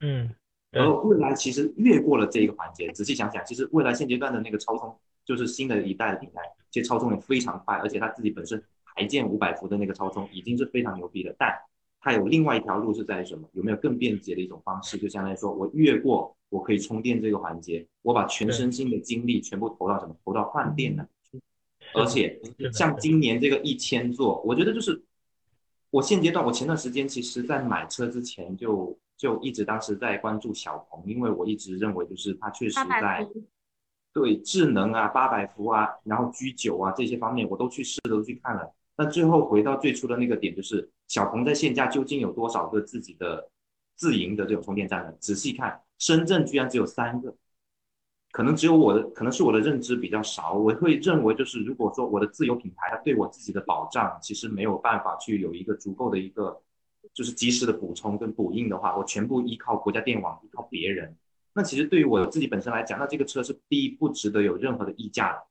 [0.00, 0.34] 嗯，
[0.70, 2.92] 对而未来其实越过了这一个环节。
[2.92, 8.62] 仔细想想，其实未来现阶段的那个超充，就是新的一代的平台，其实超充也非常快，而且它自己本身
[8.94, 11.58] 台建五百伏的那个超充已经是非常牛逼的，但
[12.06, 13.48] 它有另外一条路是在于什么？
[13.52, 14.96] 有没有更便捷的一种方式？
[14.96, 16.36] 就相当于说我越过。
[16.50, 20.14] 我可以充电这个环节，我把全身心的精力全部投到什么？
[20.24, 21.04] 投到换电呢？
[21.92, 22.40] 而且
[22.72, 25.02] 像今年这个一千座，我觉得就是
[25.90, 33.26] 我现阶段，我前段时间其实在买车之前就就一直当时在关注小鹏，因为我一直认为就是它确实在
[34.12, 38.72] 对智能啊、八百伏啊，然后 G 九啊这些方面我都去试都去看了。
[38.96, 43.50] 那最后回到最初的那个点，就是小鹏在线下究竟有多少个自己的
[43.94, 45.12] 自营的这种充电站呢？
[45.20, 45.80] 仔细看。
[45.98, 47.34] 深圳居然只有三个，
[48.30, 50.52] 可能只有我的，可能是我的认知比较少。
[50.52, 56.60] 我会认为，就是如果说我的自有品牌，它对我自己的保障其实没有办法去有一个足够的一个，
[57.14, 61.16] 就是及时的补充跟补印的话，我全部依靠国家电网，依靠别人。
[61.54, 65.42] 那其实对于我自己本身来讲，那这个车是第一不值得有任何的溢价的，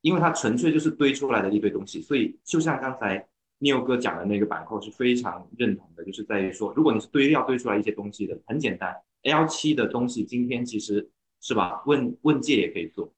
[0.00, 2.00] 因为它纯粹就是堆出来的一堆东西。
[2.00, 3.26] 所以就像刚才
[3.58, 8.96] Neil 哥讲的那个板块是非常认同的，就是在于说，如果你是堆料堆出来一些东西的，很简单。
[9.22, 11.10] L 七的东西，今天其实
[11.42, 11.82] 是吧？
[11.84, 13.12] 问问界也可以做，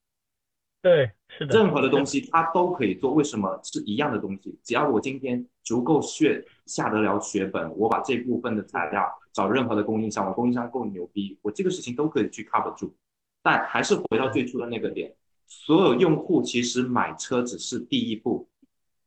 [0.81, 3.13] 对，是的，任何的东西它都可以做。
[3.13, 4.59] 为什么是一样的东西？
[4.63, 12.93] 只要我今天足够血下得了血本，我把这部分的材料找任何的供应商，我供应商够牛逼，我这个事情都可以去 cover 住。
[13.41, 15.13] 但还是回到最初的那个点，
[15.65, 18.49] 所有用户其实买车只是第一步，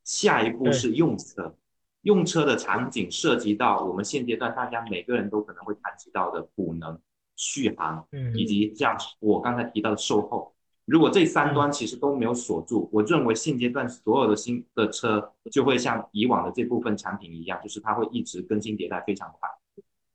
[0.05, 1.55] 下一步是用车。
[2.03, 6.99] 用车的场景涉及到我们现阶段大家每个人都可能会谈及到的补能、
[7.35, 10.55] 续航，嗯以及像我刚才提到的售后。
[10.85, 19.51] 如果这三端其实都没有锁住，我认为现阶段所有的新的车就会像以往的这部分产品一样，就是它会一直更新迭代非常快。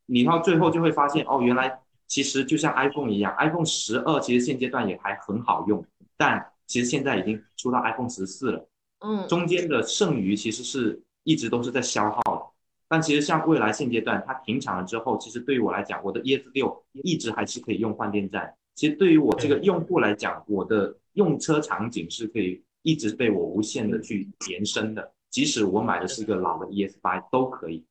[0.05, 5.85] 你到最后就会发现，哦，原来其实就像 iPhone 一样，iPhone 十二其实现阶段也还很好用，
[6.21, 11.01] 但其实现在已经出到 iPhone 十四了，嗯，中间的剩余其实是。
[11.23, 12.41] 一直都是在消耗的，
[12.87, 18.51] 但其实像未来现阶段它停产了之后，其实对于我来讲，我的 ES 六一直还是可以用换电站。
[18.73, 27.85] 其实对于我这个用户来讲，我的用车场景是可以一直被我无限的去延伸的，即使我买的是个老的 ES 八都可以。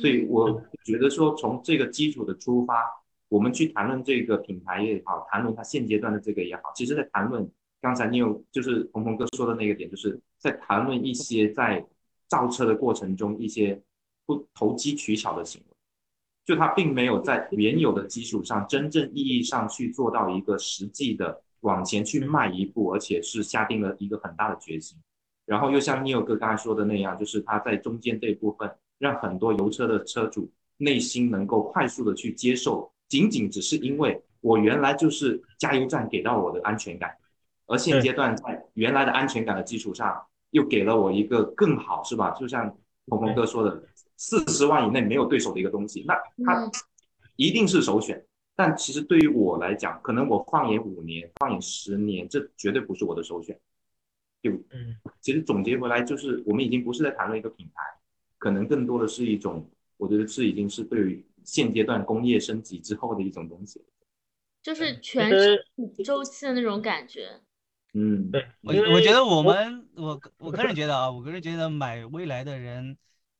[0.00, 2.82] 所以我觉得说，从这个基础的出发，
[3.28, 7.48] 我们去谈论这个品牌也好，谈论它现阶段的这个也好，其实在谈论
[7.82, 11.84] 刚才你有就是鹏鹏哥说的那个点，就是在谈论一些在
[12.28, 13.78] 造车的过程中一些
[14.24, 15.76] 不投机取巧的行为，
[16.46, 24.96] 就他并没有在原有的基础上真正意义上去做到一个实际的往前去迈一步，而且是下定了一个很大的决心。
[25.44, 28.72] 然后又像 Neil 哥刚才说的那样，就是他在中间这部分。
[28.98, 37.12] 让很多油车的车主内心能够快速的去接受，仅仅只是因为我原来就是加油站给到我的安全感，
[37.72, 42.32] 而现阶段在原来的安全感的基础上，又给了我一个更好，是吧？
[42.32, 42.68] 就像
[43.06, 43.82] 鹏鹏哥说的，
[44.18, 46.70] 四十万以内没有对手的一个东西，那它
[47.36, 48.22] 一定是首选。
[48.54, 53.58] 但其实对于我来讲，可能我放眼五年，放眼十年，这绝对不是我的首选。
[54.42, 57.82] 就嗯，其实总结回来就是，我们已经不是在谈论一个品牌。
[58.36, 63.82] 可能更多的是一种，我觉得是已经是对于现阶段工业升级之后的一种东西，
[64.62, 65.30] 就是全
[66.04, 67.40] 周期的那种感觉。
[67.94, 72.96] 嗯，对，我我觉得我们我我个人觉得啊，我个人觉得买未来的人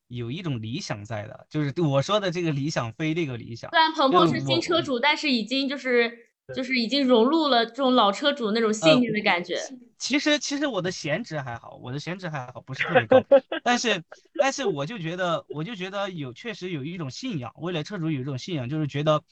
[0.08, 3.70] 有一种理想在的，就是我说的这个理想非这个理想。
[3.70, 6.28] 虽然鹏鹏是新车主，但是已经就是。
[6.56, 9.56] 就是已经融入了这种老车主那种信念的感觉。
[9.96, 13.24] 其实其实我的闲值还好，我的闲值还好，不是特别高。
[13.62, 14.02] 但是
[14.34, 19.22] 但是我就觉得我就觉得有确实有一种信仰，未来车主有一种信仰，就是觉得，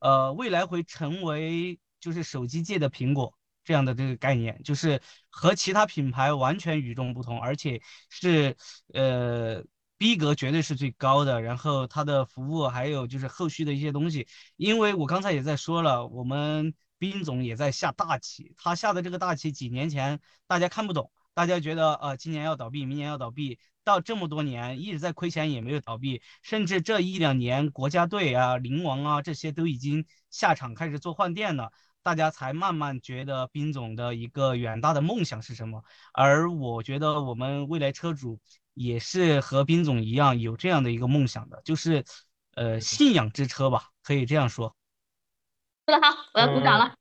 [0.00, 3.37] 呃，未来会成为就是手机界的苹果
[3.68, 8.56] 这样的这个概念，就是和其他品牌完全与众不同，而且是
[8.94, 9.62] 呃。
[10.00, 35.82] 逼格绝对是最高的，然后它的服务还有就是后续的一些东西，因为我刚才也在说了，我们斌总也在下大棋，他下的这个大棋几年前大家看不懂，大家觉得呃今年要倒闭，明年要倒闭，到这么多年一直在亏钱也没有倒闭，甚至这一两年国家队啊、灵王啊这些都已经下场开始做换电了，大家才慢慢觉得斌总的一个远大的梦想是什么，
[36.12, 38.38] 而我觉得我们未来车主。
[38.80, 42.04] 也是和斌总一样有这样的一个梦想的，就是，
[42.54, 44.76] 呃，信仰之车吧，可以这样说。
[45.84, 46.94] 说 的好，我要鼓掌了。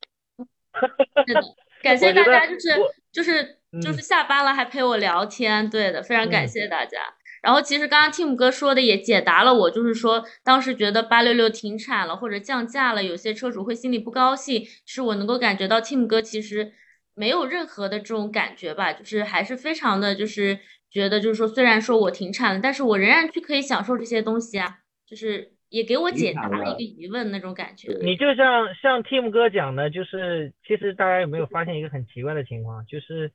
[1.28, 1.42] 是的，
[1.84, 2.70] 感谢大家，就是
[3.12, 6.98] 就是就是下班了还陪我聊天，对的，非常感谢大家。
[7.42, 16.74] 然后其实刚刚 Tim 哥说的也解答了我，就是说当时觉得八六六停产了或者降价了，有些车主会心里不高兴，是我能够感觉到 Tim 哥其实
[17.16, 20.60] 没有任何的这种感觉吧，就是还是非常的就是。
[20.90, 27.94] 觉得就是说，虽然说我停产了，但是我仍然去可以享受这些东西啊，就是也给我解答了一个疑问那种感觉。
[28.02, 33.30] 你就像像 Tim 哥讲的，就是其实大家有没有发现一个很奇怪的情况，就是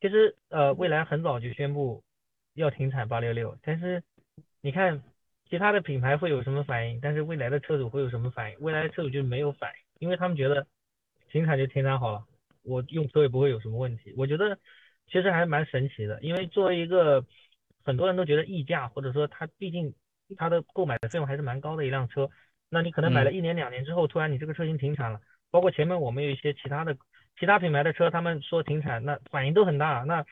[0.00, 2.02] 其实呃，蔚来很早就宣布
[2.56, 4.02] 要停产八六六，但是
[4.60, 5.00] 你看
[5.48, 8.58] 其他的品牌会有什么反应，但是未来的车主会有什么反应？
[8.58, 10.66] 未来的车主就是没有反应，因为他们觉得
[11.30, 12.24] 停产就停产好了，
[12.64, 14.12] 我用车也不会有什么问题。
[14.16, 14.58] 我觉得。
[15.08, 17.24] 其实还蛮神奇的，因为作为一个
[17.84, 19.94] 很多人都觉得溢价，或者说它毕竟
[20.36, 22.28] 它的购买的费用还是蛮高的一辆车，
[22.68, 25.20] 那你可能买了一年两年之后，突然你这个车型停产了，
[25.52, 26.96] 包括前面我们有一些其他的
[27.38, 30.02] 其他品牌的车，他们说停产，那反应都很大。
[30.02, 30.26] 那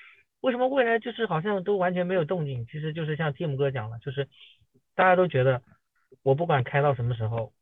[0.45, 2.67] 为什么未来就是好像都完全没有动静？
[2.67, 4.29] 其实就是像 Tim 哥讲的，就是
[4.95, 5.63] 大家都觉得
[6.23, 7.53] 我不管开到什么时候，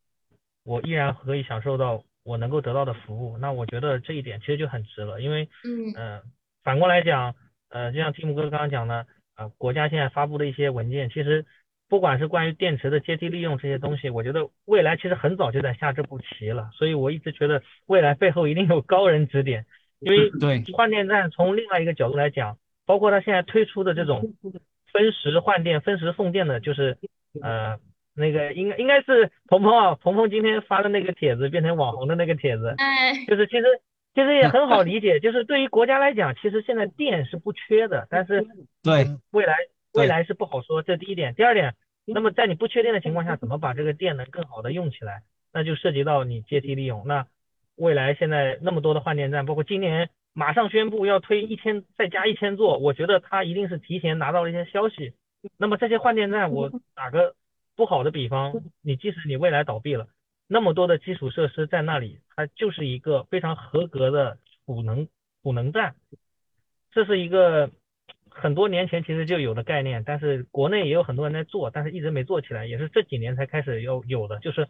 [0.65, 3.39] 我依然可以享受到我能够得到的服务。
[3.39, 5.49] 那我觉得这一点其实就很值了，因为
[5.97, 6.21] 嗯。
[6.65, 7.35] 反过来讲，
[7.71, 9.05] 呃，就像 Tim 哥刚刚讲的，
[9.37, 11.45] 呃，国家现在发布的一些文件，其实
[11.89, 16.71] 不管是关于电池的阶梯利用这些东西，我觉得未来其实很早就在下这步棋了。
[16.73, 19.67] 所以我一直觉得未来背后一定有高人指点，
[19.99, 24.35] 因为对换电站从另外一个角度来讲，包括它现在推出的这种
[24.93, 26.99] 分时换电、分时送电的，就是
[27.43, 27.79] 呃
[28.15, 33.65] 那个应该应该是鹏鹏啊，鹏鹏今天发的那个帖子变成网红的那个帖子，哎，就是其实。
[34.15, 38.47] 其实也很好理解，就是对于国家来讲，其实现在电是不缺的，但是
[38.83, 39.57] 对未来
[39.95, 41.35] 未来是不好说，这第一点。
[41.35, 45.23] 第二点，那么在你不缺电的情况下，怎么把这个电能更好的用起来？
[45.51, 47.05] 那就涉及到你阶梯利用。
[47.07, 47.27] 那
[47.75, 55.15] 未来现在那么多的换电站，包括今年马上宣布要推一千再加一千座，我觉得它一定是提前拿到了一些消息。
[55.59, 57.35] 那么这些换电站，我打个
[57.77, 60.07] 不好的比方，你即使你未来倒闭了。
[60.47, 65.09] 那么多的基础设施在那里，它就是一个非常合格的储能
[65.43, 65.97] 储能站，
[66.93, 67.71] 这是一个
[68.29, 74.69] 很多年前其实就有的概念，但是国内也有很多人在做，但是一直没做起来，也是这几年才开始有有的，就是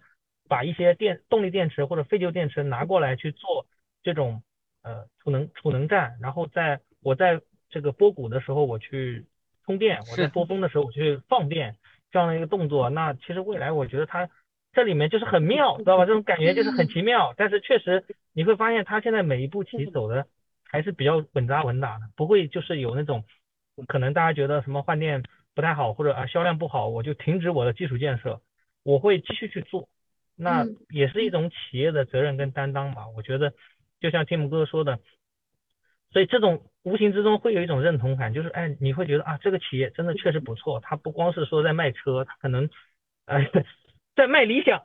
[0.49, 3.67] 把一些电动力电池或者废旧电池拿过来去做
[4.03, 4.43] 这种
[4.83, 9.27] 呃储能储能站，然后在我在这个波谷的时候我去
[9.65, 11.77] 充电，我在是波峰的时候我去放电
[12.11, 14.29] 这样的一个动作，那其实未来我觉得它
[14.73, 16.07] 这里面就是很妙，知道吧？
[16.07, 20.27] 这种感觉就是很奇妙，但是确实你会发现它现在每一步棋走的
[20.65, 23.25] 还是比较稳扎稳打的，不会就是有那种
[23.87, 25.23] 可能大家觉得什么换电
[25.55, 28.41] 不太好或者啊销量不好，我就停止我的基础建设，
[28.83, 29.89] 我会继续去做，
[30.35, 33.09] 那嗯也是一种企业的责任跟担当吧。
[33.15, 33.53] 我觉得
[34.03, 34.99] 就像 Tim 哥说的，
[36.11, 42.69] 所以这种无形之中会有一种认同感，就是哎，你会觉得啊，这个企业真的确实不错，它不光是说在卖车，它可能
[43.27, 43.49] 哎
[44.15, 44.83] 在卖理想，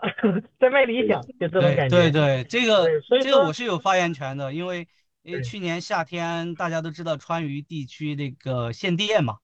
[0.59, 1.97] 在卖理想，就这种对感觉。
[1.97, 4.88] 对对，这个对这个我是有发言权的，因为
[5.24, 9.39] 因为去年夏天大家都知道川渝地区那个限电嘛，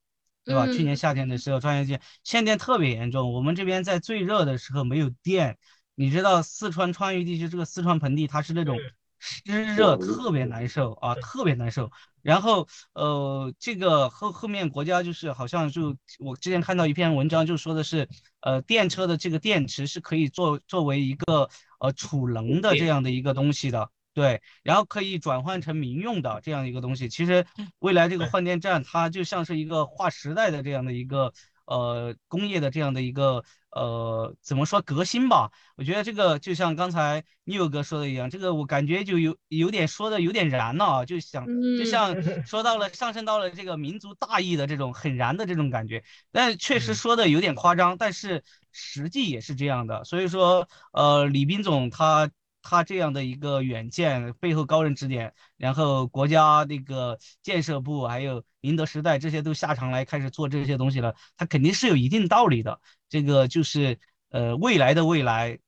[0.45, 0.67] 对吧？
[0.67, 5.57] 去年嗯夏天的时候，川渝限限电特别严重，我们这边在最热的时候没有电。
[5.95, 8.91] 你知道四川川渝地区这个四川盆地，它是那种嗯
[9.23, 11.89] 湿热特别难受啊，特别难受。
[12.21, 18.07] 然后呃，这个后后面国家就是好像就我之前看到一篇文章，就说的是
[18.41, 21.49] 呃电车的这个电池是可以作作为一个
[21.79, 23.89] 呃储能的这样的一个东西的。
[24.13, 27.09] 对，然后可以转换成民用的这样一个东西。
[27.09, 27.47] 其实
[27.79, 31.33] 未来这个换电站，它就像是一个划时代的这样的一个
[31.65, 35.51] 呃工业的这样的一个呃怎么说革新吧？
[35.75, 46.03] 我觉得这个就像刚才 Neil 哥说的一样，这个我感觉就有有点说的有点燃了啊，就想就嗯像 说到了上升到了这个民族大义的这种很燃的这种感觉。
[46.31, 50.03] 但确实嗯说的有点夸张，但是实际也是这样的。
[50.03, 52.29] 所以说，呃，李斌总他
[52.63, 62.79] 他这样的一个远见，背后高人指点，然后国家那个建设部还有宁德时代这些都下场来开始做这些东西了，他肯定是有一定道理的。
[63.09, 63.99] 这个就是
[64.31, 65.59] 呃未来的未来，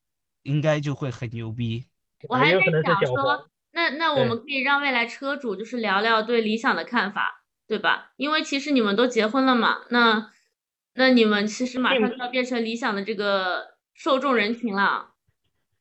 [0.42, 1.86] 应该就会很牛逼。
[2.30, 8.14] 我还在想说，那那我们可以让未来车主就是聊聊对理想的看法，对吧？
[8.16, 10.32] 因为其实你们都结婚了嘛，那
[10.94, 15.15] 那你们其实马上就要变成理想的这个受众人群了，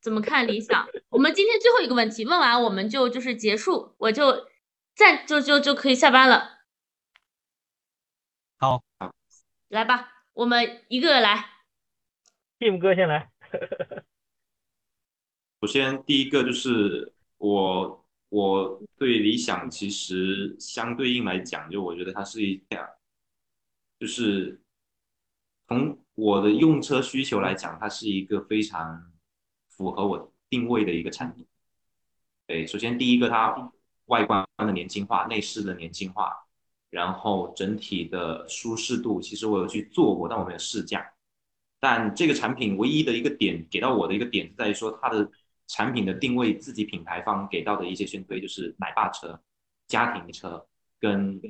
[0.05, 0.87] 怎么看理想？
[1.09, 4.47] 我们今天最后一个问题问完，我们就就是结束，我就
[4.95, 6.67] 暂就就就可以下班了。
[8.59, 8.85] 好，
[9.69, 11.53] 来吧，我们一个个来。
[12.59, 13.33] Tim 哥先来。
[15.63, 22.87] 首先，第一个就是我我对理想其实相对应来讲，就我觉得它是一辆，
[23.99, 24.61] 就是
[25.67, 29.11] 从我的用车需求来讲，它是一个非常
[29.77, 31.47] 符合我定位的一个产品。
[32.47, 33.73] 对，首先第一个，它
[34.07, 36.31] 外观的年轻化，内饰的年轻化，
[36.91, 41.13] 然后整体的舒适度，其实我有去做过，但我没有试驾。
[41.81, 45.31] 但这个产品唯一的一个点给到我的一个点在于说，它的
[45.67, 49.41] 产品的定位，自己品牌方给到的一些宣推就是奶爸车、
[49.89, 50.67] 家庭车，
[51.01, 51.41] 跟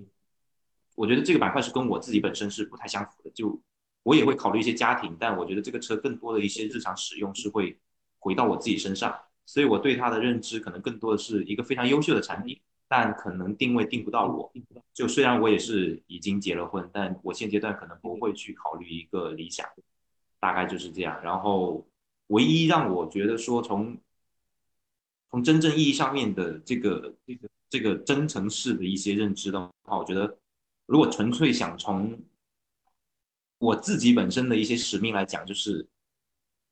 [0.95, 3.31] 我觉得这个板块是跟我自己本身是不太相符的。
[3.31, 3.61] 就
[4.05, 7.77] 我也会考虑一些家庭，但我觉得这个车更多的一些日常使用是会
[8.25, 9.14] 回到我自己身上，
[9.45, 12.59] 所以我对它的认知可能更多的是一个非常优秀的产品，
[12.89, 14.51] 但可能定位定不到我。
[14.95, 19.68] 就虽然我也是已经结了婚，但我现阶段可能不会去考虑一个理想，
[20.41, 21.22] 大概就是这样。
[21.22, 21.87] 然后
[22.29, 23.95] 唯一让我觉得说从
[25.31, 30.39] 从真正意义上面的这个这个这个真诚式的一些认知的话，我觉得
[30.87, 32.18] 如果纯粹想从
[33.59, 35.87] 我自己本身的一些使命来讲，就是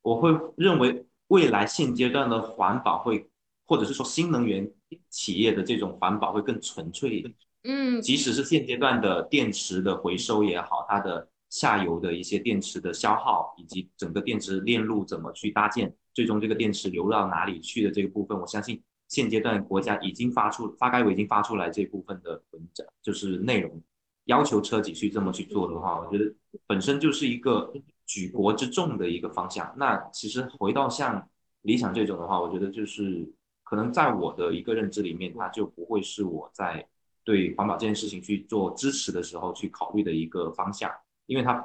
[0.01, 3.27] 我会认为未来现阶段的环保会，
[3.65, 4.71] 或者是说新能源
[5.09, 7.35] 企业的这种环保会更纯粹一点。
[7.65, 23.81] 嗯即使是现阶段的电池的回收也好，它的下游的一些电池的消耗，以及整个电池链路怎么去搭建，最终这个电池流到哪里去的这个部分，我相信现阶段国家已经发出发改委已经发出来这部分的文章，就是内容，
[24.27, 26.31] 要求车企去这么去做的话，我觉得
[26.67, 27.73] 本身就是一个
[28.13, 29.73] 举国之重的一个方向。
[29.79, 31.27] 那其实回到像
[31.63, 33.27] 理想这种的话，我觉得就是
[33.63, 36.87] 可能在我的一个认知里面，它就不会是我在
[37.25, 40.91] 对环保这件事情去做支持的时候去考虑的一个方向，
[41.25, 41.65] 因为它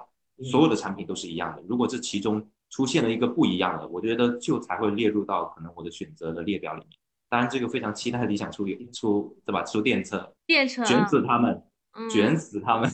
[0.49, 1.61] 所有的产品都是一样的。
[1.67, 6.97] 如果这其中出现了一个不一样的，我觉得就才会列入到可能我的选择的列表里面。
[7.29, 9.61] 当然，这个非常期待理想出出对吧？
[9.63, 12.89] 出电车，电车卷死他们，嗯卷死他们。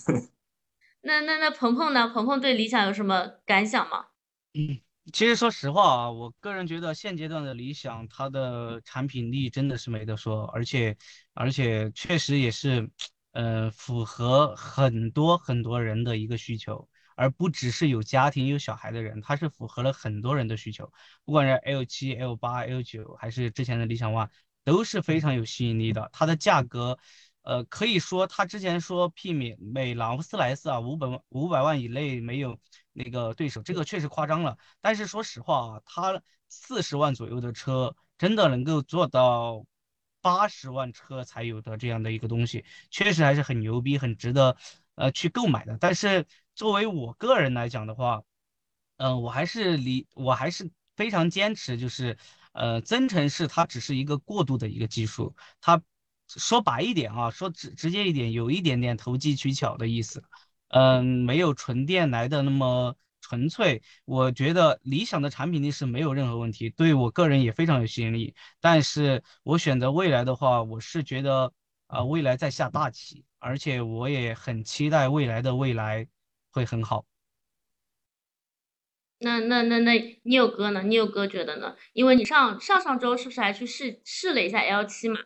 [1.03, 2.07] 那那那鹏鹏呢？
[2.07, 4.05] 鹏鹏对理想有什么感想吗？
[4.53, 4.79] 嗯
[5.11, 10.95] 其实说实话啊，我个人觉得现阶段的理想，它的产品力真的是没得说，而且
[11.33, 12.89] 而且确实也是
[13.33, 16.87] 呃，符合很多很多人的一个需求，
[17.17, 20.89] 而不只是有家庭有小孩的人，它是符合了很多人的需求，
[21.25, 24.29] 不管是 L 七、L 八、L 九，还是之前的理想 ONE，
[24.63, 26.09] 都是非常有吸引力的。
[26.13, 26.97] 它的价格，
[27.43, 32.59] 呃，可以说他之前说媲美美劳斯莱斯啊，五百万五百万以内没有
[32.91, 34.57] 那个对手，这个确实夸张了。
[34.81, 39.65] 但是说实话啊，他四十万左右的车，真的能够做到。
[40.25, 44.55] 八十万车才有的这样的一个东西，确实还是很牛逼，很值得
[44.95, 45.77] 呃去购买的。
[45.77, 46.25] 但是
[46.55, 48.23] 作为我个人来讲的话，
[48.95, 52.17] 嗯，我还是离我还是非常坚持，就是
[52.53, 55.81] 呃增程式它只是一个过渡的一个技术，它
[56.39, 60.23] 说白一点啊，说直直接一点，有一点点投机取巧的意思，
[60.69, 62.95] 嗯，没有纯电来的那么。
[63.25, 68.35] 纯粹，我觉得理想的产品力是没有任何问题，对我个人也非常有吸引力。
[68.59, 71.53] 但是我选择蔚来的话，我是觉得
[71.87, 76.05] 啊，蔚来在下大棋，而且我也很期待未来的未来
[76.51, 77.05] 会很好。
[79.19, 80.83] 那那那那，你有哥呢？
[80.83, 81.77] 你有哥觉得呢？
[81.93, 85.17] 因为你上上上周是不是还去试试了一下 L 七嘛？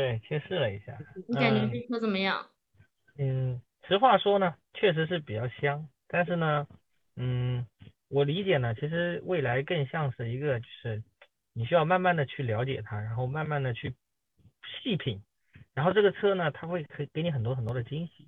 [0.00, 0.96] 对，去试了一下。
[1.28, 2.46] 你感觉这车怎么样？
[3.18, 6.66] 嗯，实话说呢，确实是比较香，但是呢。
[7.16, 7.66] 嗯，
[8.08, 11.02] 我理解呢，其实未来更像是一个，就是
[11.52, 13.94] 你需要慢慢的去了解它，然后慢慢的去
[14.82, 15.20] 细品，
[15.74, 18.26] 然后这个车呢，它会可以给你很多很多的惊喜。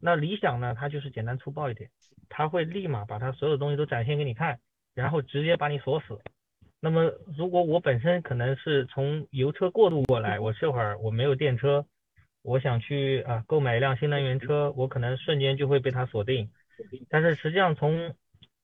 [0.00, 1.90] 那理想呢，它就是简单粗暴一点，
[2.28, 4.60] 它会立马把它所有东西都展现给你看，
[4.94, 6.20] 然后直接把你锁死。
[6.84, 11.86] 那么如果我本身可能是从油车过渡过来，我这会儿我没有电车，
[12.42, 16.50] 我想去啊购买一辆新能源车，我可能瞬间就会被它锁定。
[17.08, 18.16] 但是实际上从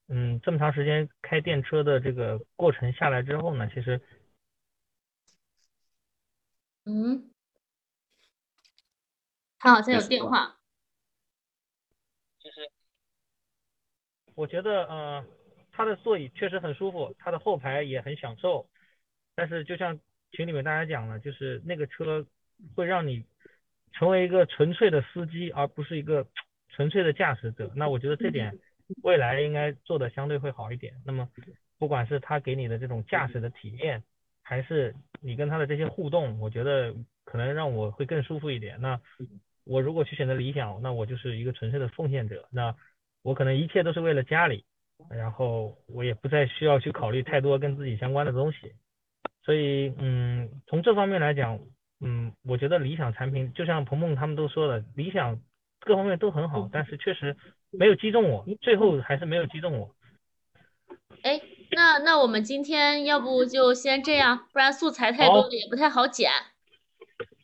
[0.08, 4.00] 嗯这么长时间开电车的这个过程下来之后呢，其实
[6.86, 7.30] 嗯，
[9.60, 10.56] 他好像有电话。
[12.40, 12.68] 其实
[14.34, 15.24] 我觉得呃
[15.78, 18.68] 它的座椅确实很舒服，它的后排也很享受。
[19.34, 19.98] 但是就像
[20.32, 22.26] 群里面大家讲了，就是那个车
[22.74, 23.24] 会让你
[23.92, 26.26] 成为一个纯粹的司机，而不是一个。
[26.70, 28.56] 纯粹的驾驶者，那我觉得这点
[29.02, 30.94] 未来应该做的相对会好一点。
[31.04, 31.28] 那么，
[31.76, 34.04] 不管是他给你的这种驾驶的体验，
[34.42, 38.80] 还是你跟他的这些互动，我觉得可能让我会更舒服一点。
[38.80, 39.00] 那
[39.64, 42.46] 我如果去选择理想，那我就是一个纯粹的奉献者。
[42.52, 42.72] 那
[43.22, 44.64] 我可能一切都是为了家里，
[45.10, 48.72] 然后我也不再需要去考虑太多跟自己相关的东西。
[49.44, 51.58] 所以，嗯，从这方面来讲，
[52.00, 55.40] 嗯，我觉得理想产品就像鹏鹏他们都说了，理想。
[55.80, 57.36] 各方面都很好，但是确实
[57.70, 59.94] 没有击中我，最后还是没有击中我。
[61.22, 61.40] 哎，
[61.70, 66.32] 那那我们今天要不就先这样，不然素材太多了也不太好剪。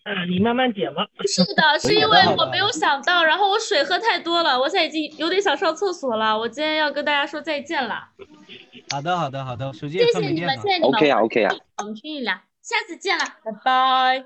[0.05, 1.07] 嗯，你慢慢点吧。
[1.27, 6.39] 是的，是因为我没有想到，然后我水喝太多了，我现在已经有点想上厕所了。
[6.39, 8.09] 我今天要跟大家说再见了。
[8.91, 10.91] 好的，好的，好的，手机谢谢你们，谢谢你们。
[10.91, 11.55] OK 啊，OK 啊。
[11.79, 14.25] 我们群里聊，下次见了，拜拜。